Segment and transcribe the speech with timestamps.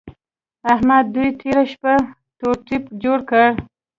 [0.73, 1.93] احمد دوی تېره شپه
[2.37, 3.45] تور تيپ جوړ کړ.